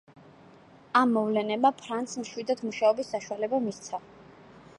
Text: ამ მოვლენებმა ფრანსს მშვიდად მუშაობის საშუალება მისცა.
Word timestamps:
ამ 1.01 1.13
მოვლენებმა 1.17 1.71
ფრანსს 1.83 2.21
მშვიდად 2.23 2.65
მუშაობის 2.71 3.13
საშუალება 3.17 3.61
მისცა. 3.69 4.03